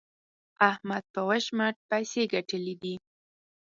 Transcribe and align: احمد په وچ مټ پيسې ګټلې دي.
احمد 0.69 1.03
په 1.13 1.21
وچ 1.29 1.45
مټ 1.57 1.75
پيسې 1.89 2.21
ګټلې 2.33 2.75
دي. 2.81 2.95